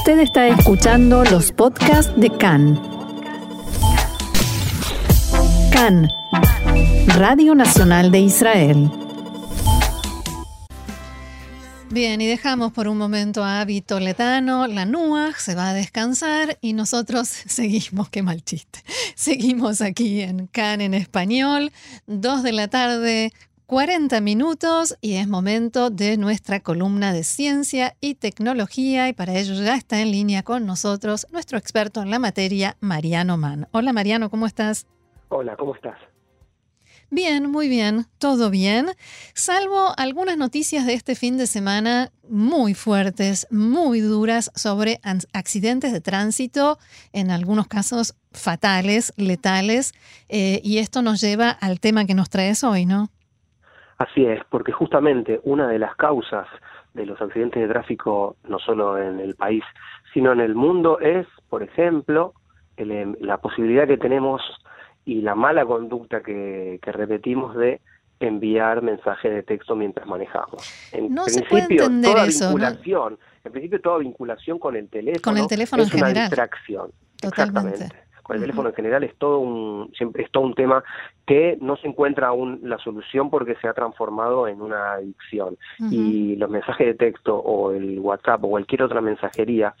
Usted 0.00 0.20
está 0.20 0.48
escuchando 0.48 1.24
los 1.24 1.52
podcasts 1.52 2.10
de 2.16 2.30
CAN. 2.30 2.80
CAN, 5.70 6.08
Radio 7.18 7.54
Nacional 7.54 8.10
de 8.10 8.20
Israel. 8.20 8.90
Bien, 11.90 12.18
y 12.22 12.26
dejamos 12.26 12.72
por 12.72 12.88
un 12.88 12.96
momento 12.96 13.44
a 13.44 13.60
Avi 13.60 13.82
Toledano, 13.82 14.66
la 14.66 14.86
NUA, 14.86 15.34
se 15.36 15.54
va 15.54 15.68
a 15.68 15.74
descansar 15.74 16.56
y 16.62 16.72
nosotros 16.72 17.28
seguimos, 17.46 18.08
qué 18.08 18.22
mal 18.22 18.42
chiste, 18.42 18.82
seguimos 19.14 19.82
aquí 19.82 20.22
en 20.22 20.46
CAN 20.46 20.80
en 20.80 20.94
español, 20.94 21.72
dos 22.06 22.42
de 22.42 22.52
la 22.52 22.68
tarde, 22.68 23.34
40 23.70 24.20
minutos 24.20 24.96
y 25.00 25.14
es 25.14 25.28
momento 25.28 25.90
de 25.90 26.16
nuestra 26.16 26.58
columna 26.58 27.12
de 27.12 27.22
ciencia 27.22 27.94
y 28.00 28.16
tecnología 28.16 29.08
y 29.08 29.12
para 29.12 29.38
ello 29.38 29.54
ya 29.54 29.76
está 29.76 30.00
en 30.00 30.10
línea 30.10 30.42
con 30.42 30.66
nosotros 30.66 31.28
nuestro 31.30 31.56
experto 31.56 32.02
en 32.02 32.10
la 32.10 32.18
materia, 32.18 32.76
Mariano 32.80 33.36
Mann. 33.36 33.68
Hola 33.70 33.92
Mariano, 33.92 34.28
¿cómo 34.28 34.46
estás? 34.46 34.88
Hola, 35.28 35.54
¿cómo 35.56 35.76
estás? 35.76 35.96
Bien, 37.10 37.48
muy 37.48 37.68
bien, 37.68 38.06
todo 38.18 38.50
bien, 38.50 38.88
salvo 39.34 39.94
algunas 39.96 40.36
noticias 40.36 40.84
de 40.84 40.94
este 40.94 41.14
fin 41.14 41.36
de 41.36 41.46
semana 41.46 42.10
muy 42.28 42.74
fuertes, 42.74 43.46
muy 43.52 44.00
duras 44.00 44.50
sobre 44.56 45.00
accidentes 45.32 45.92
de 45.92 46.00
tránsito, 46.00 46.80
en 47.12 47.30
algunos 47.30 47.68
casos 47.68 48.16
fatales, 48.32 49.12
letales, 49.16 49.92
eh, 50.28 50.60
y 50.64 50.78
esto 50.78 51.02
nos 51.02 51.20
lleva 51.20 51.50
al 51.50 51.78
tema 51.78 52.04
que 52.04 52.14
nos 52.14 52.30
traes 52.30 52.64
hoy, 52.64 52.84
¿no? 52.84 53.12
Así 54.00 54.24
es, 54.24 54.40
porque 54.48 54.72
justamente 54.72 55.40
una 55.44 55.68
de 55.68 55.78
las 55.78 55.94
causas 55.94 56.46
de 56.94 57.04
los 57.04 57.20
accidentes 57.20 57.60
de 57.60 57.68
tráfico, 57.68 58.34
no 58.48 58.58
solo 58.58 58.96
en 58.96 59.20
el 59.20 59.34
país, 59.34 59.62
sino 60.14 60.32
en 60.32 60.40
el 60.40 60.54
mundo, 60.54 60.98
es, 61.00 61.26
por 61.50 61.62
ejemplo, 61.62 62.32
em, 62.78 63.14
la 63.20 63.36
posibilidad 63.36 63.86
que 63.86 63.98
tenemos 63.98 64.40
y 65.04 65.20
la 65.20 65.34
mala 65.34 65.66
conducta 65.66 66.22
que, 66.22 66.80
repetimos 66.82 67.54
de 67.56 67.82
enviar 68.20 68.80
mensajes 68.80 69.34
de 69.34 69.42
texto 69.42 69.76
mientras 69.76 70.06
manejamos. 70.06 70.62
En 70.92 71.14
principio, 71.14 71.90
toda 72.00 72.24
vinculación, 72.24 73.18
en 73.44 73.52
principio 73.52 73.80
toda 73.82 73.98
vinculación 73.98 74.58
con 74.58 74.76
el 74.76 74.88
teléfono, 74.88 75.22
con 75.22 75.36
el 75.36 75.46
teléfono 75.46 75.82
es 75.82 75.92
una 75.92 76.08
distracción. 76.08 76.90
Exactamente 77.22 78.09
el 78.32 78.40
teléfono 78.40 78.68
en 78.68 78.74
general 78.74 79.04
es 79.04 79.14
todo 79.16 79.38
un 79.38 79.90
siempre 79.94 80.24
es 80.24 80.30
todo 80.30 80.44
un 80.44 80.54
tema 80.54 80.82
que 81.26 81.58
no 81.60 81.76
se 81.76 81.88
encuentra 81.88 82.28
aún 82.28 82.60
la 82.62 82.78
solución 82.78 83.30
porque 83.30 83.54
se 83.56 83.68
ha 83.68 83.72
transformado 83.72 84.48
en 84.48 84.60
una 84.60 84.94
adicción. 84.94 85.56
Y 85.90 86.36
los 86.36 86.50
mensajes 86.50 86.86
de 86.86 86.94
texto 86.94 87.36
o 87.36 87.72
el 87.72 87.98
WhatsApp 87.98 88.44
o 88.44 88.50
cualquier 88.50 88.82
otra 88.82 89.00
mensajería 89.00 89.74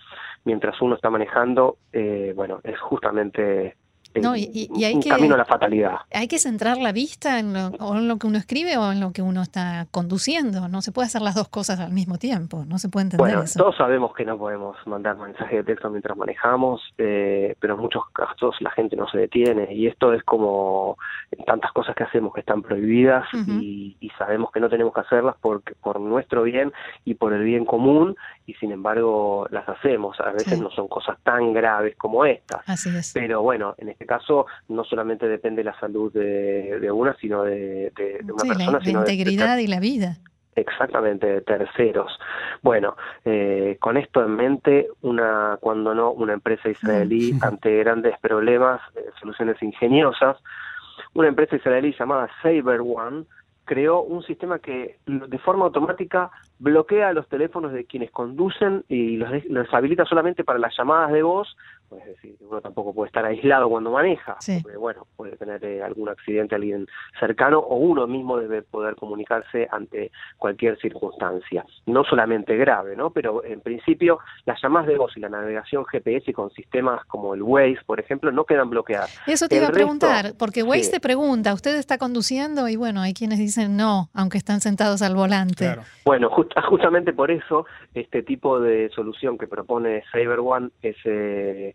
mientras 0.44 0.80
uno 0.80 0.94
está 0.94 1.10
manejando 1.10 1.76
eh, 1.92 2.32
bueno 2.34 2.60
es 2.64 2.78
justamente 2.80 3.76
no, 4.14 4.36
y, 4.36 4.68
hay 4.84 4.94
un 4.94 5.02
camino 5.02 5.34
a 5.34 5.38
la 5.38 5.44
fatalidad. 5.44 5.98
Hay 6.12 6.26
que 6.26 6.38
centrar 6.38 6.78
la 6.78 6.92
vista 6.92 7.38
en 7.38 7.52
lo, 7.52 7.96
en 7.96 8.08
lo 8.08 8.18
que 8.18 8.26
uno 8.26 8.38
escribe 8.38 8.76
o 8.76 8.90
en 8.90 9.00
lo 9.00 9.12
que 9.12 9.22
uno 9.22 9.42
está 9.42 9.86
conduciendo. 9.90 10.68
No 10.68 10.82
se 10.82 10.90
puede 10.90 11.06
hacer 11.06 11.22
las 11.22 11.34
dos 11.34 11.48
cosas 11.48 11.78
al 11.78 11.92
mismo 11.92 12.18
tiempo. 12.18 12.64
No 12.66 12.78
se 12.78 12.88
puede 12.88 13.04
entender 13.04 13.36
bueno, 13.36 13.44
Todos 13.56 13.76
sabemos 13.76 14.14
que 14.14 14.24
no 14.24 14.36
podemos 14.36 14.76
mandar 14.86 15.16
mensajes 15.16 15.58
de 15.58 15.64
texto 15.64 15.90
mientras 15.90 16.16
manejamos, 16.16 16.82
eh, 16.98 17.54
pero 17.60 17.74
en 17.74 17.80
muchos 17.80 18.02
casos 18.12 18.56
la 18.60 18.70
gente 18.70 18.96
no 18.96 19.08
se 19.08 19.18
detiene. 19.18 19.72
Y 19.72 19.86
esto 19.86 20.12
es 20.12 20.24
como 20.24 20.96
tantas 21.46 21.70
cosas 21.72 21.94
que 21.94 22.02
hacemos 22.02 22.34
que 22.34 22.40
están 22.40 22.62
prohibidas 22.62 23.26
y, 23.32 23.96
sabemos 24.18 24.50
que 24.52 24.60
no 24.60 24.68
tenemos 24.68 24.92
que 24.92 25.00
hacerlas 25.00 25.34
por, 25.40 25.62
por 25.80 25.98
nuestro 25.98 26.42
bien 26.42 26.72
y 27.06 27.14
por 27.14 27.32
el 27.32 27.42
bien 27.42 27.64
común. 27.64 28.16
Y 28.44 28.54
sin 28.54 28.72
embargo 28.72 29.46
las 29.50 29.66
hacemos. 29.68 30.18
A 30.20 30.32
veces 30.32 30.60
no 30.60 30.70
son 30.70 30.88
cosas 30.88 31.16
tan 31.22 31.54
graves 31.54 31.96
como 31.96 32.24
estas. 32.24 32.68
Así 32.68 32.94
es. 32.94 33.12
Pero 33.14 33.40
bueno, 33.40 33.74
en 33.78 33.88
este 33.88 33.99
caso 34.06 34.46
no 34.68 34.84
solamente 34.84 35.28
depende 35.28 35.64
la 35.64 35.78
salud 35.78 36.12
de, 36.12 36.90
una, 36.90 37.14
sino 37.16 37.44
de, 37.44 37.92
una 38.22 38.54
persona. 38.54 38.80
La, 38.82 38.90
integridad 38.90 39.58
y 39.58 39.66
la 39.66 39.80
vida. 39.80 40.18
Exactamente, 40.56 41.26
de 41.26 41.40
terceros. 41.42 42.18
Bueno, 42.62 42.96
eh, 43.24 43.76
con 43.80 43.96
esto 43.96 44.22
en 44.24 44.34
mente, 44.36 44.88
una 45.02 45.58
cuando 45.60 45.94
no 45.94 46.10
una 46.12 46.32
empresa 46.32 46.68
israelí 46.68 47.32
ante 47.42 47.78
grandes 47.78 48.18
problemas, 48.20 48.80
eh, 48.96 49.10
soluciones 49.20 49.62
ingeniosas, 49.62 50.36
una 51.14 51.28
empresa 51.28 51.56
israelí 51.56 51.94
llamada 51.98 52.28
Saber 52.42 52.80
One 52.80 53.24
creó 53.64 54.02
un 54.02 54.22
sistema 54.24 54.58
que 54.58 54.98
de 55.06 55.38
forma 55.38 55.64
automática 55.66 56.30
bloquea 56.58 57.12
los 57.12 57.28
teléfonos 57.28 57.72
de 57.72 57.84
quienes 57.84 58.10
conducen 58.10 58.84
y 58.88 59.16
los, 59.16 59.44
los 59.44 59.72
habilita 59.72 60.04
solamente 60.04 60.42
para 60.42 60.58
las 60.58 60.76
llamadas 60.76 61.12
de 61.12 61.22
voz 61.22 61.56
es 61.98 62.06
decir, 62.06 62.36
uno 62.40 62.60
tampoco 62.60 62.94
puede 62.94 63.08
estar 63.08 63.24
aislado 63.24 63.68
cuando 63.68 63.90
maneja, 63.90 64.36
porque 64.62 64.76
bueno, 64.76 65.06
puede 65.16 65.36
tener 65.36 65.64
eh, 65.64 65.82
algún 65.82 66.08
accidente 66.08 66.54
alguien 66.54 66.86
cercano 67.18 67.58
o 67.58 67.76
uno 67.76 68.06
mismo 68.06 68.38
debe 68.38 68.62
poder 68.62 68.94
comunicarse 68.96 69.68
ante 69.70 70.10
cualquier 70.38 70.78
circunstancia, 70.78 71.64
no 71.86 72.04
solamente 72.04 72.56
grave, 72.56 72.96
¿no? 72.96 73.10
Pero 73.10 73.44
en 73.44 73.60
principio 73.60 74.18
las 74.44 74.60
llamadas 74.62 74.88
de 74.88 74.96
voz 74.96 75.16
y 75.16 75.20
la 75.20 75.28
navegación 75.28 75.84
GPS 75.84 76.32
con 76.32 76.50
sistemas 76.50 77.04
como 77.06 77.34
el 77.34 77.42
Waze, 77.42 77.80
por 77.86 78.00
ejemplo, 78.00 78.30
no 78.32 78.44
quedan 78.44 78.70
bloqueadas. 78.70 79.20
Eso 79.26 79.48
te 79.48 79.56
iba 79.56 79.68
a 79.68 79.72
preguntar, 79.72 80.34
porque 80.38 80.62
Waze 80.62 80.90
te 80.90 81.00
pregunta, 81.00 81.52
¿usted 81.54 81.76
está 81.76 81.98
conduciendo? 81.98 82.68
Y 82.68 82.76
bueno, 82.76 83.00
hay 83.00 83.14
quienes 83.14 83.38
dicen 83.38 83.76
no, 83.76 84.10
aunque 84.14 84.38
están 84.38 84.60
sentados 84.60 85.02
al 85.02 85.14
volante. 85.14 85.76
Bueno, 86.04 86.30
justamente 86.30 87.12
por 87.12 87.30
eso 87.30 87.66
este 87.94 88.22
tipo 88.22 88.60
de 88.60 88.90
solución 88.90 89.38
que 89.38 89.46
propone 89.46 90.02
CyberOne 90.12 90.70
es 90.82 90.96
eh, 91.04 91.74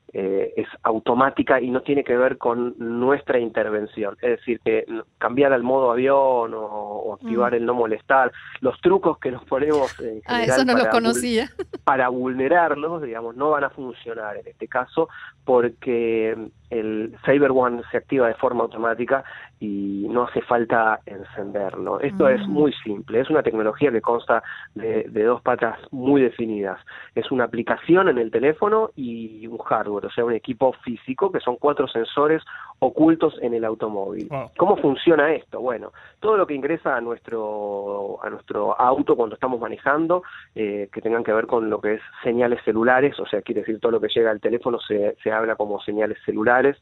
eh, 0.13 0.53
es 0.57 0.67
automática 0.83 1.61
y 1.61 1.69
no 1.69 1.81
tiene 1.81 2.03
que 2.03 2.17
ver 2.17 2.37
con 2.37 2.75
nuestra 2.77 3.39
intervención. 3.39 4.17
Es 4.21 4.39
decir, 4.39 4.59
que 4.59 4.85
cambiar 5.17 5.53
al 5.53 5.63
modo 5.63 5.91
avión 5.91 6.51
o, 6.53 7.13
activar 7.13 7.53
mm. 7.53 7.55
el 7.55 7.65
no 7.65 7.73
molestar, 7.73 8.31
los 8.59 8.79
trucos 8.81 9.17
que 9.19 9.31
nos 9.31 9.43
ponemos 9.45 9.97
en 9.99 10.21
ah, 10.27 10.43
eso 10.43 10.65
no 10.65 10.73
para, 10.73 10.89
conocía. 10.89 11.49
para 11.83 12.09
vulnerarlos, 12.09 13.01
digamos, 13.01 13.35
no 13.35 13.51
van 13.51 13.63
a 13.63 13.69
funcionar 13.69 14.37
en 14.37 14.47
este 14.47 14.67
caso 14.67 15.07
porque 15.45 16.35
el 16.69 17.15
Cyber 17.25 17.51
One 17.51 17.81
se 17.91 17.97
activa 17.97 18.27
de 18.27 18.35
forma 18.35 18.63
automática 18.63 19.23
y 19.59 20.07
no 20.09 20.23
hace 20.23 20.41
falta 20.41 21.01
encenderlo. 21.05 21.99
Esto 21.99 22.27
es 22.29 22.45
mm. 22.47 22.51
muy 22.51 22.73
simple, 22.83 23.19
es 23.19 23.29
una 23.29 23.43
tecnología 23.43 23.91
que 23.91 24.01
consta 24.01 24.41
de, 24.73 25.03
dos 25.03 25.41
patas 25.41 25.77
muy 25.91 26.21
definidas. 26.21 26.79
Es 27.13 27.29
una 27.31 27.43
aplicación 27.43 28.09
en 28.09 28.17
el 28.17 28.31
teléfono 28.31 28.89
y 28.95 29.45
un 29.45 29.59
hardware, 29.59 30.00
o 30.03 30.11
sea, 30.11 30.25
un 30.25 30.33
equipo 30.33 30.73
físico 30.83 31.31
que 31.31 31.39
son 31.39 31.57
cuatro 31.57 31.87
sensores 31.87 32.43
ocultos 32.79 33.35
en 33.41 33.53
el 33.53 33.63
automóvil. 33.65 34.29
¿Cómo 34.57 34.75
funciona 34.77 35.33
esto? 35.33 35.59
Bueno, 35.61 35.91
todo 36.19 36.37
lo 36.37 36.47
que 36.47 36.55
ingresa 36.55 36.95
a 36.95 37.01
nuestro, 37.01 38.23
a 38.23 38.29
nuestro 38.29 38.79
auto 38.79 39.15
cuando 39.15 39.35
estamos 39.35 39.59
manejando, 39.59 40.23
eh, 40.55 40.89
que 40.91 41.01
tengan 41.01 41.23
que 41.23 41.33
ver 41.33 41.45
con 41.45 41.69
lo 41.69 41.79
que 41.79 41.95
es 41.95 42.01
señales 42.23 42.59
celulares, 42.63 43.19
o 43.19 43.25
sea, 43.25 43.41
quiere 43.41 43.61
decir 43.61 43.79
todo 43.79 43.91
lo 43.91 44.01
que 44.01 44.07
llega 44.07 44.31
al 44.31 44.41
teléfono 44.41 44.79
se, 44.79 45.15
se 45.23 45.31
habla 45.31 45.55
como 45.55 45.79
señales 45.81 46.17
celulares, 46.25 46.77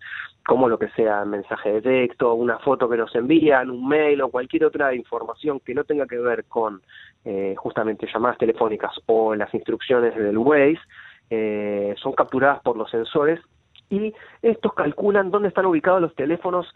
como 0.46 0.69
lo 0.69 0.79
que 0.79 0.90
sea 0.90 1.25
mensaje 1.25 1.74
de 1.74 1.81
texto, 1.81 2.34
una 2.34 2.59
foto 2.59 2.90
que 2.90 2.97
nos 2.97 3.13
envían, 3.16 3.69
un 3.69 3.88
mail 3.88 4.22
o 4.22 4.29
cualquier 4.29 4.66
otra 4.66 4.96
información 4.96 5.59
que 5.59 5.74
no 5.74 5.84
tenga 5.84 6.08
que 6.08 6.18
ver 6.18 6.46
con 6.46 6.81
eh, 7.25 7.53
justamente 7.58 8.08
llamadas 8.12 8.38
telefónicas 8.38 8.91
o 9.06 9.35
las 9.35 9.53
instrucciones 9.53 10.16
del 10.16 10.38
Waze, 10.38 10.79
eh, 11.29 11.95
son 11.97 12.13
capturadas 12.13 12.62
por 12.62 12.78
los 12.78 12.90
sensores 12.90 13.40
y 13.90 14.13
estos 14.41 14.73
calculan 14.73 15.31
dónde 15.31 15.50
están 15.50 15.66
ubicados 15.66 16.01
los 16.01 16.16
teléfonos 16.16 16.67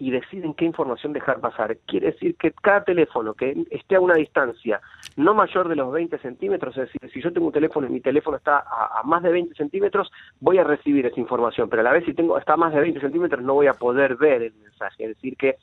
y 0.00 0.10
deciden 0.10 0.54
qué 0.54 0.64
información 0.64 1.12
dejar 1.12 1.40
pasar. 1.40 1.76
Quiere 1.86 2.12
decir 2.12 2.34
que 2.36 2.52
cada 2.52 2.84
teléfono 2.84 3.34
que 3.34 3.66
esté 3.70 3.96
a 3.96 4.00
una 4.00 4.14
distancia 4.14 4.80
no 5.16 5.34
mayor 5.34 5.68
de 5.68 5.76
los 5.76 5.92
20 5.92 6.18
centímetros, 6.18 6.76
es 6.78 6.90
decir, 6.90 7.10
si 7.12 7.20
yo 7.20 7.32
tengo 7.32 7.48
un 7.48 7.52
teléfono 7.52 7.86
y 7.86 7.90
mi 7.90 8.00
teléfono 8.00 8.38
está 8.38 8.64
a, 8.66 9.02
más 9.04 9.22
de 9.22 9.30
20 9.30 9.54
centímetros, 9.54 10.10
voy 10.40 10.58
a 10.58 10.64
recibir 10.64 11.04
esa 11.04 11.20
información, 11.20 11.68
pero 11.68 11.80
a 11.80 11.84
la 11.84 11.92
vez 11.92 12.04
si 12.06 12.14
tengo 12.14 12.38
está 12.38 12.56
más 12.56 12.72
de 12.72 12.80
20 12.80 12.98
centímetros 13.00 13.42
no 13.42 13.54
voy 13.54 13.66
a 13.66 13.74
poder 13.74 14.16
ver 14.16 14.42
el 14.42 14.54
mensaje. 14.54 15.04
Es 15.04 15.16
decir, 15.16 15.36
que 15.36 15.56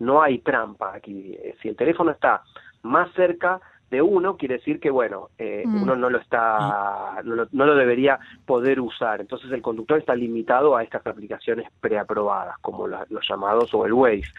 no 0.00 0.20
hay 0.20 0.38
trampa 0.38 0.94
aquí. 0.94 1.38
Si 1.62 1.68
el 1.68 1.76
teléfono 1.76 2.10
está 2.10 2.42
más 2.82 3.12
cerca, 3.12 3.60
de 3.94 4.02
uno 4.02 4.36
quiere 4.36 4.56
decir 4.56 4.80
que 4.80 4.90
bueno 4.90 5.30
eh, 5.38 5.62
mm. 5.64 5.82
uno 5.82 5.96
no 5.96 6.10
lo 6.10 6.18
está 6.18 7.20
no 7.22 7.64
lo, 7.64 7.74
debería 7.74 8.18
poder 8.44 8.80
usar. 8.80 9.20
Entonces 9.20 9.50
el 9.52 9.62
conductor 9.62 9.98
está 9.98 10.14
limitado 10.14 10.76
a 10.76 10.82
estas 10.82 11.06
aplicaciones 11.06 11.68
preaprobadas 11.80 12.56
como 12.60 12.88
los 12.88 13.28
llamados 13.28 13.72
o 13.72 13.86
el 13.86 13.92
Waze. 13.92 14.32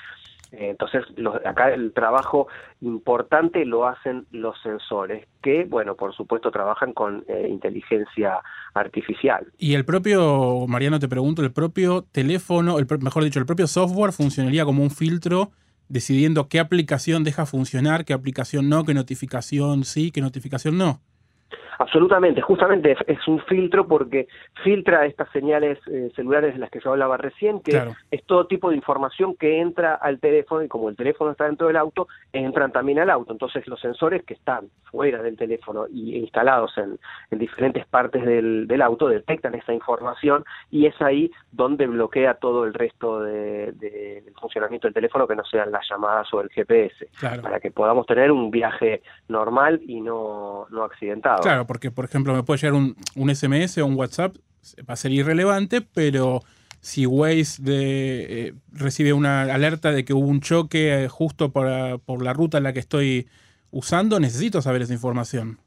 Eh, 0.51 0.69
entonces 0.69 1.03
acá 1.45 1.73
el 1.73 1.93
trabajo 1.93 2.47
importante 2.81 3.65
lo 3.65 3.87
hacen 3.87 4.27
los 4.31 4.61
sensores 4.61 5.25
que 5.41 5.65
bueno 5.65 5.95
por 5.95 6.13
supuesto 6.13 6.51
trabajan 6.51 6.93
con 6.93 7.23
eh, 7.27 7.47
inteligencia 7.49 8.41
artificial. 8.73 9.47
Y 9.57 9.73
el 9.73 9.85
propio 9.85 10.67
Mariano 10.67 10.99
te 10.99 11.07
pregunto 11.07 11.41
el 11.41 11.51
propio 11.51 12.03
teléfono 12.11 12.77
el 12.77 12.87
mejor 12.99 13.23
dicho 13.23 13.39
el 13.39 13.45
propio 13.45 13.67
software 13.67 14.11
funcionaría 14.11 14.65
como 14.65 14.83
un 14.83 14.91
filtro 14.91 15.51
decidiendo 15.89 16.47
qué 16.47 16.59
aplicación 16.59 17.23
deja 17.23 17.45
funcionar, 17.45 18.05
qué 18.05 18.13
aplicación 18.13 18.69
no, 18.69 18.85
qué 18.85 18.93
notificación 18.93 19.83
sí, 19.85 20.11
qué 20.11 20.21
notificación 20.21 20.77
no. 20.77 21.01
Absolutamente, 21.79 22.41
justamente 22.41 22.95
es 23.07 23.27
un 23.27 23.39
filtro 23.41 23.87
porque 23.87 24.27
filtra 24.63 25.05
estas 25.05 25.29
señales 25.31 25.79
eh, 25.87 26.11
celulares 26.15 26.53
de 26.53 26.59
las 26.59 26.69
que 26.69 26.79
yo 26.79 26.91
hablaba 26.91 27.17
recién, 27.17 27.59
que 27.61 27.81
es 28.11 28.23
todo 28.25 28.47
tipo 28.47 28.69
de 28.69 28.75
información 28.75 29.35
que 29.35 29.59
entra 29.59 29.95
al 29.95 30.19
teléfono 30.19 30.63
y 30.63 30.67
como 30.67 30.89
el 30.89 30.95
teléfono 30.95 31.31
está 31.31 31.45
dentro 31.45 31.67
del 31.67 31.77
auto, 31.77 32.07
entran 32.33 32.71
también 32.71 32.99
al 32.99 33.09
auto. 33.09 33.33
Entonces 33.33 33.67
los 33.67 33.79
sensores 33.79 34.23
que 34.23 34.33
están 34.33 34.69
fuera 34.91 35.21
del 35.21 35.37
teléfono 35.37 35.87
y 35.87 36.15
instalados 36.17 36.73
en, 36.77 36.97
diferentes 37.37 37.85
partes 37.87 38.23
del, 38.23 38.81
auto 38.81 39.07
detectan 39.07 39.55
esa 39.55 39.73
información 39.73 40.45
y 40.69 40.85
es 40.85 41.01
ahí 41.01 41.31
donde 41.51 41.87
bloquea 41.87 42.35
todo 42.35 42.65
el 42.65 42.73
resto 42.73 43.21
del 43.21 44.23
funcionamiento 44.39 44.87
del 44.87 44.93
teléfono 44.93 45.27
que 45.27 45.35
no 45.35 45.43
sean 45.45 45.71
las 45.71 45.87
llamadas 45.89 46.31
o 46.33 46.41
el 46.41 46.49
GPS, 46.49 47.07
para 47.41 47.59
que 47.59 47.71
podamos 47.71 48.05
tener 48.05 48.31
un 48.31 48.51
viaje 48.51 49.01
normal 49.27 49.81
y 49.85 50.01
no, 50.01 50.67
no 50.69 50.83
accidentado. 50.83 51.41
Claro, 51.41 51.64
porque 51.65 51.91
por 51.91 52.05
ejemplo 52.05 52.33
me 52.33 52.43
puede 52.43 52.59
llegar 52.59 52.73
un, 52.73 52.95
un 53.15 53.33
SMS 53.33 53.77
o 53.77 53.85
un 53.85 53.95
WhatsApp, 53.95 54.35
va 54.87 54.93
a 54.93 54.97
ser 54.97 55.11
irrelevante, 55.11 55.81
pero 55.81 56.41
si 56.81 57.05
Waze 57.05 57.61
eh, 57.65 58.53
recibe 58.71 59.13
una 59.13 59.41
alerta 59.41 59.91
de 59.91 60.05
que 60.05 60.13
hubo 60.13 60.27
un 60.27 60.41
choque 60.41 61.05
eh, 61.05 61.07
justo 61.07 61.51
por, 61.51 61.99
por, 62.01 62.23
la 62.23 62.33
ruta 62.33 62.59
en 62.59 62.63
la 62.63 62.73
que 62.73 62.79
estoy 62.79 63.27
usando, 63.71 64.19
necesito 64.19 64.61
saber 64.61 64.83
esa 64.83 64.93
información. 64.93 65.59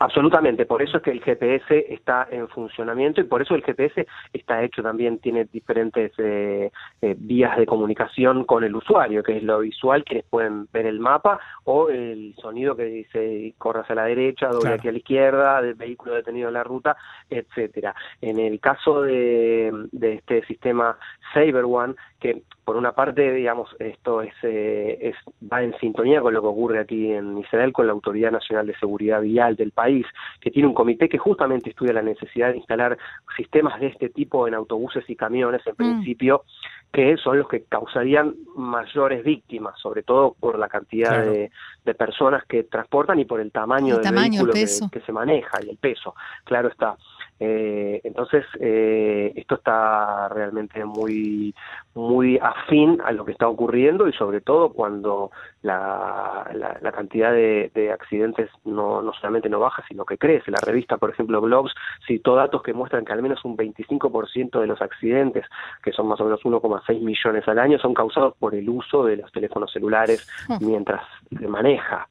Absolutamente, 0.00 0.66
por 0.66 0.82
eso 0.82 0.98
es 0.98 1.02
que 1.02 1.10
el 1.10 1.22
GPS 1.22 1.92
está 1.92 2.26
en 2.30 2.48
funcionamiento 2.48 3.20
y 3.20 3.24
por 3.24 3.42
eso 3.42 3.54
el 3.54 3.62
GPS 3.62 4.06
está 4.32 4.62
hecho 4.62 4.82
también, 4.82 5.18
tiene 5.18 5.44
diferentes 5.44 6.12
eh, 6.18 6.70
eh, 7.00 7.16
vías 7.18 7.56
de 7.56 7.66
comunicación 7.66 8.44
con 8.44 8.64
el 8.64 8.74
usuario, 8.74 9.22
que 9.22 9.36
es 9.36 9.42
lo 9.42 9.60
visual, 9.60 10.04
quienes 10.04 10.24
pueden 10.26 10.66
ver 10.72 10.86
el 10.86 11.00
mapa, 11.00 11.38
o 11.64 11.88
el 11.88 12.34
sonido 12.40 12.76
que 12.76 12.84
dice 12.84 13.54
corras 13.58 13.90
a 13.90 13.94
la 13.94 14.04
derecha, 14.04 14.48
doble 14.48 14.74
aquí 14.74 14.88
a 14.88 14.92
la 14.92 14.98
izquierda, 14.98 15.62
del 15.62 15.74
vehículo 15.74 16.14
detenido 16.14 16.48
en 16.48 16.54
la 16.54 16.64
ruta, 16.64 16.96
etcétera. 17.28 17.94
En 18.20 18.38
el 18.38 18.60
caso 18.60 19.02
de, 19.02 19.72
de 19.92 20.14
este 20.14 20.44
sistema 20.46 20.96
Saber 21.32 21.64
One, 21.64 21.94
que 22.20 22.42
por 22.72 22.78
una 22.78 22.92
parte, 22.92 23.34
digamos, 23.34 23.68
esto 23.78 24.22
es, 24.22 24.32
eh, 24.44 24.96
es, 24.98 25.14
va 25.46 25.62
en 25.62 25.78
sintonía 25.78 26.22
con 26.22 26.32
lo 26.32 26.40
que 26.40 26.46
ocurre 26.46 26.78
aquí 26.80 27.12
en 27.12 27.36
Israel 27.36 27.70
con 27.70 27.86
la 27.86 27.92
Autoridad 27.92 28.30
Nacional 28.30 28.66
de 28.66 28.74
Seguridad 28.78 29.20
Vial 29.20 29.56
del 29.56 29.72
país, 29.72 30.06
que 30.40 30.50
tiene 30.50 30.68
un 30.68 30.72
comité 30.72 31.06
que 31.06 31.18
justamente 31.18 31.68
estudia 31.68 31.92
la 31.92 32.00
necesidad 32.00 32.48
de 32.48 32.56
instalar 32.56 32.96
sistemas 33.36 33.78
de 33.78 33.88
este 33.88 34.08
tipo 34.08 34.48
en 34.48 34.54
autobuses 34.54 35.04
y 35.10 35.16
camiones, 35.16 35.60
en 35.66 35.74
mm. 35.74 35.76
principio, 35.76 36.44
que 36.90 37.18
son 37.18 37.40
los 37.40 37.48
que 37.48 37.64
causarían 37.64 38.36
mayores 38.56 39.22
víctimas, 39.22 39.78
sobre 39.78 40.02
todo 40.02 40.34
por 40.40 40.58
la 40.58 40.68
cantidad 40.68 41.26
de, 41.26 41.50
personas 41.94 42.42
que 42.46 42.62
transportan 42.62 43.18
y 43.18 43.26
por 43.26 43.40
el 43.40 43.52
tamaño 43.52 43.98
del 43.98 44.14
vehículo 44.14 44.54
que, 44.54 44.66
que, 44.90 45.00
se 45.00 45.12
maneja 45.12 45.58
y 45.62 45.68
el 45.68 45.76
peso. 45.76 46.14
Claro 46.44 46.68
está. 46.68 46.96
Eh, 47.44 48.00
entonces, 48.04 48.44
eh, 48.60 49.32
esto 49.34 49.56
está 49.56 50.28
realmente 50.28 50.84
muy, 50.84 51.52
muy 51.92 52.38
afín 52.40 53.00
a 53.04 53.10
lo 53.10 53.24
que 53.24 53.32
está 53.32 53.48
ocurriendo 53.48 54.06
y 54.06 54.12
sobre 54.12 54.40
todo 54.42 54.72
cuando 54.72 55.32
la, 55.62 56.48
la, 56.54 56.92
cantidad 56.92 57.32
de, 57.32 57.90
accidentes 57.92 58.48
no, 58.64 59.02
no 59.02 59.12
solamente 59.14 59.48
no 59.48 59.58
baja, 59.58 59.82
sino 59.88 60.04
que 60.04 60.18
crece. 60.18 60.52
La 60.52 60.60
revista, 60.64 60.98
por 60.98 61.10
ejemplo, 61.10 61.40
Globes, 61.40 61.74
citó 62.06 62.36
datos 62.36 62.62
que 62.62 62.74
muestran 62.74 63.04
que 63.04 63.12
al 63.12 63.22
menos 63.22 63.44
un 63.44 63.56
25% 63.56 64.60
de 64.60 64.66
los 64.68 64.80
accidentes, 64.80 65.44
que 65.82 65.90
son 65.90 66.06
más 66.06 66.20
o 66.20 66.24
menos 66.24 66.42
1,6 66.44 67.00
millones 67.00 67.48
al 67.48 67.58
año, 67.58 67.76
son 67.80 67.92
causados 67.92 68.36
por 68.38 68.54
el 68.54 68.68
uso 68.68 69.04
de 69.04 69.16
los 69.16 69.32
teléfonos 69.32 69.72
celulares 69.72 70.28
hmm. 70.48 70.64
mientras 70.64 71.02
se 71.36 71.48
maneja. 71.48 72.06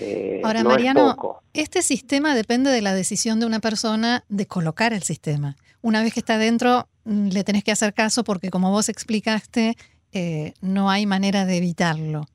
Eh, 0.00 0.40
Ahora, 0.44 0.64
Mariano, 0.64 1.16
este 1.52 1.82
sistema 1.82 2.34
depende 2.34 2.70
de 2.70 2.82
la 2.82 2.94
decisión 2.94 3.40
de 3.40 3.46
una 3.46 3.60
persona 3.60 4.24
de 4.28 4.46
colocar 4.46 4.92
el 4.92 5.02
sistema. 5.02 5.56
Una 5.82 6.02
vez 6.02 6.14
que 6.14 6.20
está 6.20 6.38
dentro, 6.38 6.88
mm, 7.04 7.28
le 7.28 7.44
tenés 7.44 7.64
que 7.64 7.72
hacer 7.72 7.94
caso 7.94 8.24
porque, 8.24 8.50
como 8.50 8.70
vos 8.70 8.88
explicaste, 8.88 9.74
eh, 10.12 10.52
no 10.60 10.90
hay 10.90 11.06
manera 11.06 11.46
de 11.46 11.58
evitarlo. 11.58 12.26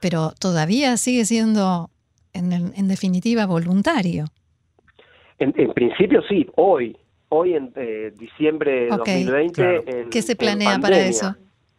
Pero 0.00 0.32
todavía 0.38 0.96
sigue 0.96 1.24
siendo, 1.24 1.90
en, 2.32 2.88
definitiva, 2.88 3.46
voluntario. 3.46 4.26
En, 5.38 5.52
principio 5.72 6.22
sí, 6.28 6.46
hoy, 6.56 6.96
hoy 7.28 7.54
en 7.54 7.72
eh, 7.76 8.12
diciembre 8.18 8.84
de 8.84 8.88
2020. 8.88 10.06
¿Qué 10.10 10.22
se 10.22 10.36
planea 10.36 10.78
para 10.78 10.98
eso? 10.98 11.34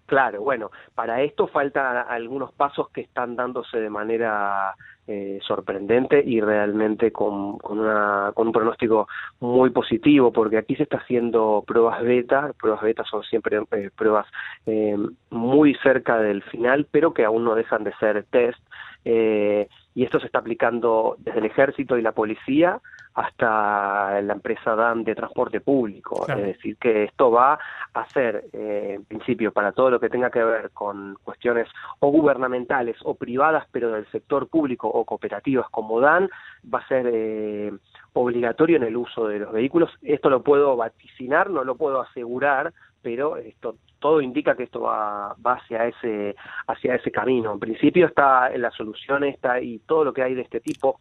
Claro, 0.05 0.41
bueno, 0.41 0.69
para 0.93 1.23
esto 1.23 1.47
faltan 1.47 2.05
algunos 2.07 2.51
pasos 2.53 2.89
que 2.89 3.01
están 3.01 3.35
dándose 3.35 3.79
de 3.79 3.89
manera 3.89 4.75
eh, 5.07 5.39
sorprendente 5.41 6.21
y 6.23 6.41
realmente 6.41 7.11
con, 7.11 7.57
una, 7.63 8.31
con 8.35 8.47
un 8.47 8.53
pronóstico 8.53 9.07
muy 9.39 9.71
positivo, 9.71 10.31
porque 10.31 10.57
aquí 10.57 10.75
se 10.75 10.83
está 10.83 10.97
haciendo 10.97 11.63
pruebas 11.65 12.03
beta, 12.03 12.53
pruebas 12.59 12.83
beta 12.83 13.03
son 13.03 13.23
siempre 13.23 13.61
eh, 13.71 13.89
pruebas 13.95 14.27
eh, 14.67 14.95
muy 15.31 15.73
cerca 15.81 16.19
del 16.19 16.43
final, 16.43 16.87
pero 16.91 17.13
que 17.13 17.25
aún 17.25 17.43
no 17.43 17.55
dejan 17.55 17.83
de 17.83 17.93
ser 17.95 18.25
test, 18.29 18.59
y 19.03 20.03
esto 20.03 20.19
se 20.19 20.25
está 20.25 20.39
aplicando 20.39 21.15
desde 21.19 21.37
el 21.37 21.45
ejército 21.45 21.97
y 21.97 22.01
la 22.01 22.11
policía 22.11 22.81
hasta 23.15 24.21
la 24.21 24.33
empresa 24.33 24.75
DAN 24.75 25.05
de 25.05 25.15
transporte 25.15 25.61
público. 25.61 26.25
Es 26.27 26.35
decir, 26.35 26.77
que 26.77 27.05
esto 27.05 27.31
va 27.31 27.57
a 27.93 28.09
ser, 28.09 28.45
eh, 28.51 28.95
en 28.95 29.05
principio, 29.05 29.53
para 29.53 29.71
todo 29.71 29.89
lo 29.89 29.99
que 30.01 30.09
tenga 30.09 30.29
que 30.29 30.43
ver 30.43 30.71
con 30.71 31.17
cuestiones 31.23 31.69
o 31.99 32.09
gubernamentales 32.09 32.97
o 33.03 33.15
privadas, 33.15 33.65
pero 33.71 33.91
del 33.91 34.05
sector 34.11 34.49
público 34.49 34.89
o 34.89 35.05
cooperativas 35.05 35.69
como 35.69 36.01
DAN, 36.01 36.29
va 36.71 36.79
a 36.79 36.87
ser 36.87 37.09
eh, 37.11 37.71
obligatorio 38.13 38.75
en 38.77 38.83
el 38.83 38.97
uso 38.97 39.29
de 39.29 39.39
los 39.39 39.53
vehículos. 39.53 39.91
Esto 40.01 40.29
lo 40.29 40.43
puedo 40.43 40.75
vaticinar, 40.75 41.49
no 41.49 41.63
lo 41.63 41.75
puedo 41.75 42.01
asegurar, 42.01 42.73
pero 43.01 43.37
esto 43.37 43.77
todo 43.99 44.19
indica 44.19 44.55
que 44.55 44.63
esto 44.63 44.81
va, 44.81 45.35
va 45.43 45.53
hacia 45.53 45.87
ese 45.87 46.35
hacia 46.67 46.95
ese 46.95 47.11
camino. 47.11 47.53
En 47.53 47.59
principio 47.59 48.07
está 48.07 48.51
en 48.53 48.61
la 48.61 48.71
solución 48.71 49.23
esta 49.23 49.61
y 49.61 49.79
todo 49.79 50.03
lo 50.03 50.13
que 50.13 50.21
hay 50.21 50.35
de 50.35 50.41
este 50.41 50.59
tipo 50.59 50.99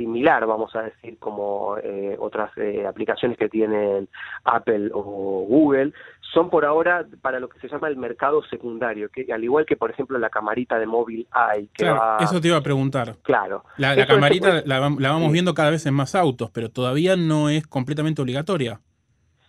similar, 0.00 0.46
vamos 0.46 0.74
a 0.74 0.82
decir, 0.82 1.18
como 1.18 1.76
eh, 1.82 2.16
otras 2.18 2.50
eh, 2.56 2.86
aplicaciones 2.86 3.36
que 3.36 3.50
tienen 3.50 4.08
Apple 4.44 4.90
o 4.94 5.44
Google, 5.46 5.92
son 6.32 6.48
por 6.48 6.64
ahora 6.64 7.04
para 7.20 7.38
lo 7.38 7.50
que 7.50 7.60
se 7.60 7.68
llama 7.68 7.88
el 7.88 7.98
mercado 7.98 8.42
secundario, 8.44 9.10
que 9.10 9.30
al 9.30 9.44
igual 9.44 9.66
que 9.66 9.76
por 9.76 9.90
ejemplo 9.90 10.18
la 10.18 10.30
camarita 10.30 10.78
de 10.78 10.86
móvil 10.86 11.26
hay. 11.30 11.66
Que 11.66 11.84
claro, 11.84 12.24
eso 12.24 12.40
te 12.40 12.48
iba 12.48 12.56
a 12.56 12.62
preguntar. 12.62 13.16
Claro. 13.22 13.64
La, 13.76 14.06
camarita 14.06 14.62
la, 14.64 14.78
vamos 14.80 15.32
viendo 15.32 15.52
cada 15.52 15.70
vez 15.70 15.84
en 15.84 15.92
más 15.92 16.14
autos, 16.14 16.50
pero 16.50 16.70
todavía 16.70 17.16
no 17.16 17.50
es 17.50 17.66
completamente 17.66 18.22
obligatoria. 18.22 18.80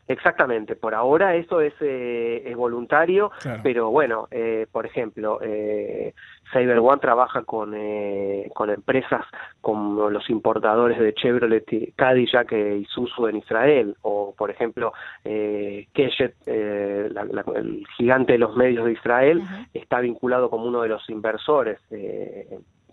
Exactamente, 0.07 0.75
por 0.75 0.93
ahora 0.93 1.35
eso 1.35 1.61
es, 1.61 1.73
eh, 1.79 2.43
es 2.45 2.55
voluntario, 2.55 3.31
pero 3.63 3.91
bueno, 3.91 4.27
eh, 4.31 4.67
por 4.71 4.85
ejemplo, 4.85 5.39
eh, 5.41 6.13
Cyber 6.51 6.79
One 6.79 6.99
trabaja 6.99 7.43
con, 7.43 7.73
eh, 7.75 8.49
con 8.53 8.69
empresas 8.69 9.25
como 9.61 10.09
los 10.09 10.29
importadores 10.29 10.99
de 10.99 11.13
Chevrolet, 11.13 11.93
Cadillac 11.95 12.51
y 12.51 12.81
Isuzu 12.81 13.27
en 13.27 13.37
Israel, 13.37 13.95
o 14.01 14.33
por 14.37 14.51
ejemplo, 14.51 14.91
eh, 15.23 15.87
Keshet, 15.93 16.35
el 16.45 17.85
gigante 17.95 18.33
de 18.33 18.39
los 18.39 18.55
medios 18.55 18.85
de 18.85 18.93
Israel, 18.93 19.41
está 19.73 19.99
vinculado 20.01 20.49
como 20.49 20.65
uno 20.65 20.81
de 20.81 20.89
los 20.89 21.09
inversores. 21.09 21.79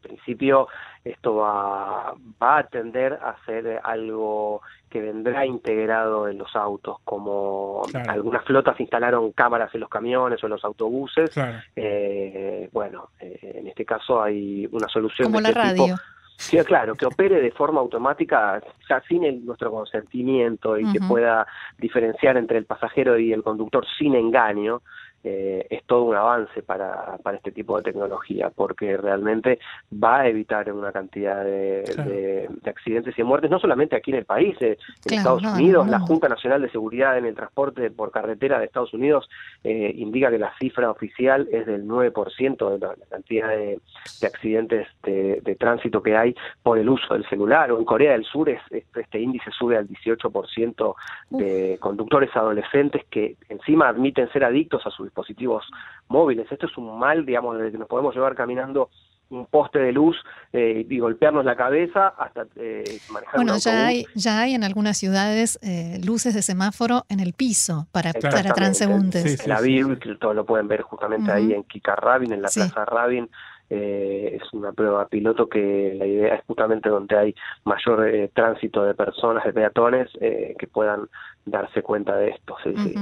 En 0.03 0.11
principio, 0.11 0.69
esto 1.05 1.37
va, 1.37 2.15
va 2.43 2.59
a 2.59 2.63
tender 2.65 3.15
a 3.15 3.37
ser 3.45 3.81
algo 3.83 4.63
que 4.89 5.01
vendrá 5.01 5.45
integrado 5.45 6.29
en 6.29 6.39
los 6.39 6.55
autos, 6.57 6.99
como 7.05 7.83
algunas 8.09 8.45
flotas 8.45 8.79
instalaron 8.81 9.33
cámaras 9.33 9.75
en 9.75 9.81
los 9.81 9.91
camiones 9.91 10.43
o 10.43 10.47
en 10.47 10.51
los 10.51 10.65
autobuses. 10.65 11.31
Eh, 11.77 12.69
bueno, 12.73 13.11
eh, 13.21 13.57
en 13.57 13.67
este 13.67 13.85
caso 13.85 14.23
hay 14.23 14.67
una 14.73 14.89
solución 14.89 15.29
como 15.29 15.41
la 15.41 15.49
este 15.49 15.61
radio. 15.61 15.97
Sí, 16.39 16.57
claro, 16.59 16.95
que 16.95 17.05
opere 17.05 17.41
de 17.41 17.51
forma 17.51 17.81
automática, 17.81 18.63
ya 18.89 19.03
sin 19.09 19.45
nuestro 19.45 19.73
consentimiento 19.73 20.79
y 20.79 20.91
que 20.93 21.01
pueda 21.01 21.45
diferenciar 21.77 22.37
entre 22.37 22.59
el 22.59 22.65
pasajero 22.65 23.19
y 23.19 23.33
el 23.33 23.43
conductor 23.43 23.85
sin 23.99 24.15
engaño, 24.15 24.83
eh, 25.25 25.67
es 25.69 25.83
todo 25.85 26.05
un 26.05 26.15
avance 26.15 26.63
para, 26.63 27.19
para 27.25 27.39
este 27.39 27.51
tipo 27.51 27.77
de 27.77 27.83
tecnología, 27.83 28.51
porque 28.55 28.97
realmente 28.97 29.59
va 29.93 30.21
a 30.21 30.29
evitar 30.29 30.73
una 30.73 30.93
cantidad 30.93 31.45
de, 31.45 32.49
accidentes 32.65 33.19
y 33.19 33.23
muertes, 33.25 33.51
no 33.51 33.59
solamente 33.59 33.97
aquí 33.97 34.13
en 34.13 34.19
el 34.19 34.25
país, 34.25 34.57
eh, 34.61 34.79
en 35.05 35.15
Estados 35.19 35.43
Unidos, 35.43 35.89
la 35.89 35.99
Junta 35.99 36.29
Nacional 36.29 36.63
de 36.63 36.71
Seguridad 36.71 37.19
en 37.19 37.27
el 37.27 37.35
Transporte 37.35 37.91
por 37.91 38.13
Carretera 38.13 38.59
de 38.59 38.67
Estados 38.67 38.95
Unidos 38.95 39.29
eh, 39.65 39.93
indica 39.97 40.31
que 40.31 40.39
la 40.39 40.53
cifra 40.59 40.91
oficial 40.91 41.49
es 41.51 41.67
del 41.67 41.87
9% 41.87 42.71
de 42.71 42.79
la, 42.79 42.95
cantidad 43.11 43.49
de, 43.49 43.81
accidentes 44.23 44.87
de, 45.03 45.57
tránsito 45.59 46.01
que 46.01 46.17
hay 46.17 46.37
por 46.63 46.79
el 46.79 46.89
uso 46.89 47.15
del 47.15 47.29
celular, 47.29 47.73
o 47.73 47.79
en 47.79 47.85
Corea 47.85 48.13
del 48.13 48.25
Sur 48.25 48.49
es, 48.49 48.61
este 48.71 49.21
índice 49.21 49.51
sube 49.51 49.77
al 49.77 49.89
18% 49.89 50.95
de 51.31 51.77
conductores 51.81 52.35
adolescentes 52.37 53.05
que 53.11 53.37
encima 53.49 53.89
admiten 53.89 54.31
ser 54.31 54.45
adictos 54.45 54.87
a 54.87 54.91
su 54.91 55.08
dispositivos 55.09 55.65
móviles. 56.09 56.51
Esto 56.51 56.67
es 56.67 56.77
un 56.79 56.99
mal, 56.99 57.25
digamos, 57.27 57.57
desde 57.57 57.73
que 57.73 57.79
nos 57.79 57.89
podemos 57.89 58.15
llevar 58.15 58.35
caminando 58.35 58.91
un 59.31 59.45
poste 59.45 59.79
de 59.79 59.93
luz 59.93 60.17
eh, 60.55 60.87
y 60.89 60.99
golpearnos 61.01 61.45
la 61.45 61.55
cabeza 61.55 62.09
hasta 62.17 62.47
eh, 62.57 62.99
manejar 63.13 63.37
Bueno, 63.37 63.55
un 63.55 63.59
ya 63.59 63.87
hay, 63.87 64.07
ya 64.15 64.41
hay 64.41 64.55
en 64.55 64.65
algunas 64.65 64.97
ciudades 64.97 65.59
eh, 65.63 66.01
luces 66.03 66.35
de 66.35 66.41
semáforo 66.41 67.05
en 67.11 67.21
el 67.21 67.35
piso 67.35 67.87
para, 67.93 68.13
para 68.15 68.55
transeúntes. 68.55 69.23
Sí, 69.23 69.37
sí. 69.37 69.43
En 69.43 69.49
la 69.51 69.59
Aviv, 69.59 69.99
que 69.99 70.15
todo 70.15 70.33
lo 70.33 70.47
pueden 70.47 70.67
ver 70.67 70.81
justamente 70.81 71.31
ahí 71.31 71.53
en 71.53 71.63
Kikar 71.65 72.03
Rabin, 72.03 72.33
en 72.33 72.43
la 72.43 72.49
Sí. 72.49 72.61
Plaza 72.61 72.85
Rabin. 72.87 73.29
Eh, 73.71 74.39
es 74.41 74.53
una 74.55 74.73
prueba 74.73 75.07
piloto 75.09 75.47
que 75.47 75.95
la 75.99 76.07
idea 76.07 76.37
es 76.37 76.45
justamente 76.47 76.89
donde 76.89 77.19
hay 77.19 77.35
mayor 77.65 78.09
eh, 78.09 78.31
tránsito 78.35 78.83
de 78.83 78.95
personas, 78.95 79.45
de 79.45 79.53
peatones, 79.53 80.09
eh, 80.23 80.55
que 80.59 80.67
puedan 80.67 81.07
darse 81.45 81.83
cuenta 81.83 82.17
de 82.17 82.31
esto. 82.31 82.57
Sí, 82.65 82.73
sí. 82.79 82.95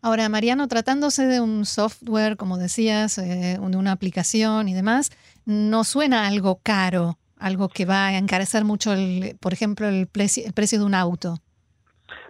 Ahora, 0.00 0.28
Mariano, 0.28 0.68
tratándose 0.68 1.26
de 1.26 1.40
un 1.40 1.66
software, 1.66 2.36
como 2.36 2.56
decías, 2.56 3.18
eh, 3.18 3.58
de 3.60 3.76
una 3.76 3.92
aplicación 3.92 4.68
y 4.68 4.74
demás, 4.74 5.10
no 5.44 5.82
suena 5.84 6.26
algo 6.26 6.60
caro, 6.62 7.18
algo 7.36 7.68
que 7.68 7.84
va 7.84 8.06
a 8.06 8.18
encarecer 8.18 8.64
mucho, 8.64 8.92
el, 8.92 9.36
por 9.40 9.52
ejemplo, 9.52 9.88
el, 9.88 10.08
el 10.14 10.52
precio 10.52 10.78
de 10.78 10.84
un 10.84 10.94
auto. 10.94 11.40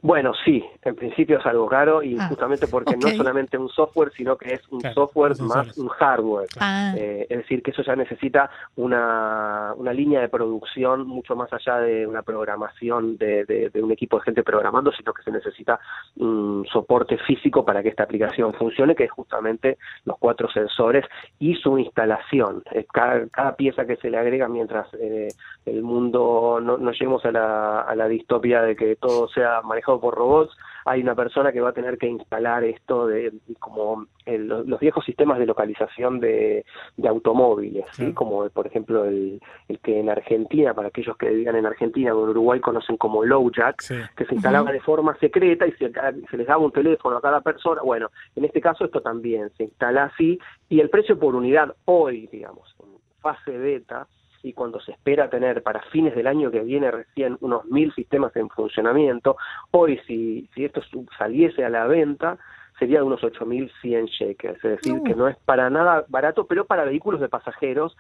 Bueno, 0.03 0.33
sí, 0.45 0.65
en 0.83 0.95
principio 0.95 1.39
es 1.39 1.47
algo 1.47 1.67
caro 1.69 2.03
y 2.03 2.17
Ah, 2.19 2.27
justamente 2.29 2.67
porque 2.69 2.97
no 2.97 3.09
es 3.09 3.17
solamente 3.17 3.59
un 3.59 3.69
software, 3.69 4.13
sino 4.17 4.37
que 4.37 4.55
es 4.55 4.63
un 4.71 4.81
Claro, 4.83 4.95
software 4.95 5.39
más 5.41 5.77
un 5.77 5.89
hardware. 5.89 6.49
Ah, 6.61 6.93
Eh, 6.97 7.27
es 7.29 7.39
decir, 7.39 7.63
que 7.63 7.71
eso 7.73 7.83
ya 7.83 7.95
necesita 7.97 8.51
una, 8.77 9.73
una 9.77 9.93
línea 9.93 10.21
de 10.21 10.29
producción 10.29 11.07
mucho 11.07 11.37
más 11.37 11.53
allá 11.53 11.79
de 11.81 12.07
una 12.07 12.23
programación 12.23 13.17
de, 13.19 13.45
de- 13.45 13.71
de 13.71 13.83
un 13.83 13.91
equipo 13.93 14.19
de 14.19 14.25
gente 14.25 14.43
programando, 14.43 14.91
sino 14.93 15.13
que 15.13 15.23
se 15.23 15.31
necesita 15.31 15.79
un 16.17 16.67
soporte 16.73 17.19
físico 17.19 17.65
para 17.65 17.83
que 17.83 17.91
esta 17.91 18.05
aplicación 18.05 18.55
funcione, 18.55 18.95
que 18.95 19.05
es 19.05 19.11
justamente 19.11 19.79
los 20.05 20.17
cuatro 20.19 20.49
sensores 20.51 21.05
y 21.39 21.55
su 21.57 21.79
instalación. 21.79 22.63
Eh, 22.73 22.87
Cada, 22.93 23.27
cada 23.29 23.57
pieza 23.57 23.85
que 23.87 23.97
se 23.97 24.11
le 24.11 24.17
agrega 24.19 24.49
mientras 24.49 24.87
eh, 24.95 25.29
el 25.67 25.83
mundo 25.83 26.59
no, 26.63 26.79
no 26.79 26.91
lleguemos 26.93 27.25
a 27.25 27.31
la, 27.33 27.81
a 27.83 27.95
la 27.95 28.09
distopia 28.09 28.63
de 28.63 28.75
que 28.77 28.97
todo 28.97 29.29
sea 29.29 29.61
manejado 29.69 30.01
por 30.01 30.15
robots, 30.17 30.57
hay 30.85 31.03
una 31.03 31.15
persona 31.15 31.53
que 31.53 31.61
va 31.61 31.69
a 31.71 31.73
tener 31.75 31.99
que 31.99 32.07
instalar 32.07 32.65
esto 32.65 33.07
de 33.07 33.33
como 33.61 34.07
el- 34.27 34.49
los 34.49 34.67
los 34.67 34.81
viejos 34.81 35.05
sistemas 35.05 35.39
de 35.39 35.47
localización 35.47 36.19
de, 36.21 36.65
de 36.97 37.09
automóviles, 37.09 37.85
¿sí? 37.93 38.13
Como 38.15 38.49
por 38.51 38.67
ejemplo 38.67 39.05
el, 39.05 39.41
el 39.69 39.79
que 39.81 40.01
en 40.01 40.09
Argentina, 40.09 40.75
para 40.75 40.89
aquellos 40.89 41.17
que 41.17 41.29
vivan 41.29 41.57
en 41.57 41.67
Argentina 41.67 42.15
o 42.15 42.25
en 42.25 42.31
Uruguay 42.31 42.61
conocen 42.61 42.97
como 42.97 43.25
LowJack, 43.25 43.83
Sí. 43.83 43.95
que 44.17 44.25
se 44.25 44.35
instalaba 44.35 44.73
de 44.73 44.81
forma 44.81 45.17
secreta 45.19 45.67
y 45.67 45.73
se, 45.73 45.91
se 46.31 46.37
les 46.37 46.47
daba 46.47 46.65
un 46.65 46.73
teléfono 46.73 47.17
a 47.19 47.21
cada 47.21 47.41
persona. 47.43 47.83
Bueno, 47.83 48.09
en 48.37 48.45
este 48.47 48.61
caso 48.61 48.85
esto 48.85 49.01
también 49.03 49.51
se 49.57 49.65
instala 49.65 50.05
así 50.05 50.39
y 50.69 50.81
el 50.81 50.89
precio 50.91 51.19
por 51.19 51.35
unidad 51.35 51.75
hoy, 51.85 52.27
digamos, 52.33 52.75
en 52.81 52.89
fase 53.21 53.51
beta, 53.57 54.07
y 54.49 54.53
cuando 54.55 54.81
se 54.81 54.93
espera 54.93 55.29
tener 55.29 55.63
para 55.63 55.83
fines 55.93 56.15
del 56.15 56.27
año 56.27 56.51
que 56.51 56.61
viene 56.61 56.91
recién 56.91 57.37
unos 57.41 57.65
mil 57.67 57.93
sistemas 57.95 58.35
en 58.37 58.49
funcionamiento, 58.49 59.37
hoy 59.73 60.01
si, 60.07 60.49
si 60.55 60.65
esto 60.65 60.81
saliese 61.19 61.65
a 61.65 61.69
la 61.69 61.87
venta, 61.87 62.39
sería 62.79 62.99
de 63.01 63.05
unos 63.05 63.21
8.100 63.21 64.07
shekels, 64.07 64.57
es 64.65 64.71
decir, 64.71 64.95
Uh. 64.95 65.05
que 65.05 65.15
no 65.15 65.29
es 65.29 65.37
para 65.45 65.69
nada 65.69 66.05
barato, 66.09 66.47
pero 66.47 66.65
para 66.65 66.85
vehículos 66.85 67.21
de 67.21 67.29
pasajeros 67.29 67.97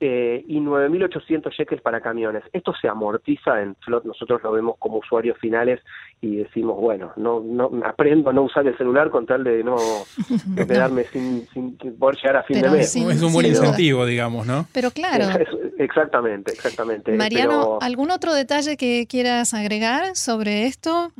eh, 0.00 0.44
y 0.48 0.58
9.800 0.60 1.50
shekels 1.52 1.80
para 1.80 2.00
camiones. 2.00 2.42
Esto 2.52 2.74
se 2.74 2.88
amortiza 2.88 3.62
en 3.62 3.76
Flot, 3.76 4.04
nosotros 4.04 4.42
lo 4.42 4.50
vemos 4.50 4.74
como 4.78 4.98
usuarios 4.98 5.38
finales 5.38 5.80
y 6.20 6.36
decimos, 6.36 6.76
bueno, 6.80 7.12
no, 7.16 7.40
no 7.40 7.70
aprendo 7.84 8.28
a 8.30 8.32
no 8.32 8.42
usar 8.42 8.66
el 8.66 8.76
celular 8.76 9.10
con 9.10 9.24
tal 9.24 9.44
de 9.44 9.62
no 9.62 9.76
de 10.46 10.66
quedarme 10.66 11.04
sin, 11.12 11.46
sin 11.54 11.76
poder 11.96 12.16
llegar 12.16 12.36
a 12.38 12.42
fin 12.42 12.56
Pero 12.60 12.72
de 12.72 12.78
mes. 12.78 12.90
sin- 12.92 13.08
es 13.10 13.22
un 13.22 13.32
buen 13.32 13.46
duda. 13.46 13.56
incentivo, 13.66 14.04
digamos, 14.04 14.46
¿no? 14.46 14.66
pero 14.74 14.90
claro. 14.90 15.24
Es- 15.38 15.63
exactamente, 15.78 16.52
exactamente. 16.52 17.12
Mariano, 17.12 17.50
Pero, 17.50 17.78
¿algún 17.82 18.10
otro 18.10 18.34
detalle 18.34 18.76
que 18.76 19.06
quieras 19.08 19.54
agregar 19.54 20.16
sobre 20.16 20.66
esto? 20.66 21.12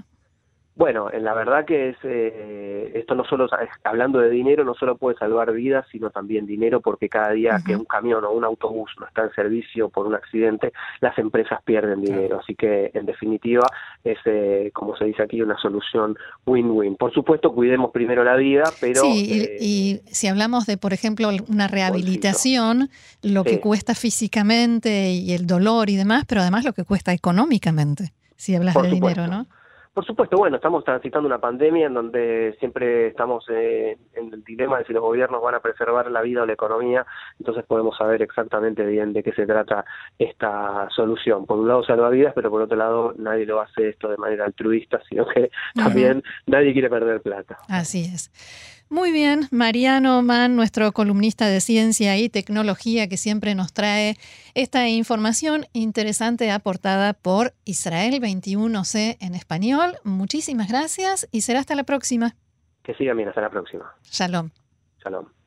Bueno, 0.77 1.09
en 1.13 1.23
la 1.23 1.35
verdad 1.35 1.65
que 1.65 1.91
es 1.91 1.97
eh, 2.03 2.93
esto 2.95 3.15
no 3.15 3.25
solo, 3.25 3.47
hablando 3.85 4.19
de 4.19 4.29
dinero, 4.31 4.65
no 4.65 4.75
solo 4.75 4.97
puede 4.97 5.17
salvar 5.17 5.53
vidas, 5.53 5.87
sino 5.93 6.11
también 6.11 6.47
dinero, 6.47 6.81
porque 6.81 7.09
cada 7.09 7.31
día 7.31 7.61
que 7.65 7.77
un 7.77 7.85
camión 7.85 8.25
o 8.25 8.33
un 8.33 8.45
autobús 8.45 8.91
no 8.99 9.07
está 9.07 9.23
en 9.23 9.31
servicio 9.33 9.89
por 9.89 10.07
un 10.07 10.15
accidente, 10.15 10.73
las 11.01 11.17
empresas 11.19 11.61
pierden 11.65 12.01
dinero. 12.01 12.41
Así 12.41 12.55
que, 12.57 12.91
en 12.93 13.07
definitiva, 13.07 13.71
es, 14.03 14.19
eh, 14.25 14.71
como 14.75 14.97
se 14.97 15.05
dice 15.05 15.23
aquí, 15.23 15.41
una 15.43 15.57
solución 15.59 16.17
win-win. 16.47 16.97
Por 16.97 17.13
supuesto, 17.13 17.53
cuidemos 17.55 17.93
primero 17.93 18.25
la 18.25 18.35
vida, 18.37 18.65
pero... 18.81 19.01
sí, 19.03 19.27
y- 19.29 19.41
eh, 19.41 19.57
y, 19.61 20.01
si 20.07 20.27
hablamos 20.27 20.67
de, 20.67 20.77
por 20.77 20.93
ejemplo, 20.93 21.29
una 21.49 21.69
rehabilitación, 21.69 22.91
lo 23.23 23.45
que 23.45 23.51
Sí. 23.55 23.59
cuesta 23.61 23.95
físicamente 23.95 25.11
y 25.11 25.33
el 25.33 25.47
dolor 25.47 25.89
y 25.91 25.97
demás, 25.97 26.25
pero 26.29 26.41
además 26.41 26.65
lo 26.65 26.73
que 26.73 26.85
cuesta 26.85 27.13
económicamente, 27.13 28.13
si 28.37 28.55
hablas 28.57 28.75
Por 28.75 28.85
de 28.85 28.91
supuesto. 28.91 29.21
dinero, 29.23 29.33
¿no? 29.37 29.47
Por 29.95 30.05
supuesto, 30.05 30.37
bueno, 30.37 30.57
estamos 30.57 30.83
transitando 30.83 31.29
una 31.29 31.39
pandemia 31.39 31.87
en 31.87 31.95
donde 31.95 32.57
siempre 32.59 33.07
estamos 33.07 33.45
eh, 33.49 33.97
en 34.15 34.35
el 34.35 34.43
dilema 34.43 34.79
de 34.79 34.87
si 34.87 34.93
los 34.93 35.01
gobiernos 35.01 35.41
van 35.41 35.55
a 35.55 35.61
preservar 35.61 36.11
la 36.11 36.21
vida 36.21 36.43
o 36.43 36.47
la 36.47 36.53
economía, 36.53 37.07
entonces 37.39 37.65
podemos 37.65 37.97
saber 37.97 38.21
exactamente 38.21 38.85
bien 38.85 39.13
de 39.13 39.23
qué 39.23 39.33
se 39.33 39.47
trata 39.47 39.85
esta 40.19 40.89
solución. 40.91 41.47
Por 41.47 41.61
un 41.61 41.69
lado 41.69 41.85
salva 41.85 42.11
vidas, 42.11 42.33
pero 42.35 42.51
por 42.51 42.63
otro 42.63 42.77
lado 42.77 43.15
nadie 43.17 43.47
lo 43.47 43.61
hace 43.61 43.91
esto 43.91 44.09
de 44.09 44.17
manera 44.17 44.45
altruista, 44.47 45.01
sino 45.09 45.27
que 45.29 45.53
también 45.77 46.25
nadie 46.47 46.73
quiere 46.73 46.91
perder 46.91 47.23
plata. 47.23 47.59
Así 47.69 48.01
es. 48.13 48.33
Muy 48.89 49.13
bien, 49.13 49.49
Mariano 49.51 50.23
Mann, 50.23 50.57
nuestro 50.57 50.93
columnista 50.93 51.49
de 51.49 51.61
ciencia 51.61 52.17
y 52.17 52.29
tecnología 52.29 53.09
que 53.09 53.17
siempre 53.17 53.55
nos 53.55 53.73
trae 53.73 54.17
esta 54.55 54.89
información 54.89 55.67
interesante 55.73 56.51
aportada 56.51 57.15
por 57.15 57.55
Israel 57.65 58.21
21C 58.21 59.17
en 59.21 59.35
español. 59.35 59.97
Muchísimas 60.05 60.69
gracias 60.69 61.27
y 61.33 61.41
será 61.41 61.61
hasta 61.61 61.75
la 61.75 61.85
próxima. 61.85 62.37
Que 62.83 62.95
sigan 62.95 63.17
bien, 63.17 63.29
hasta 63.29 63.41
la 63.41 63.51
próxima. 63.51 63.95
Shalom. 64.05 64.51
Shalom. 65.03 65.44